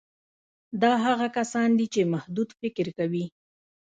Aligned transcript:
دا 0.81 0.91
هغه 1.05 1.27
کسان 1.37 1.69
دي 1.79 1.85
چې 1.93 2.11
محدود 2.13 2.49
فکر 2.59 2.85
کوي 2.97 3.25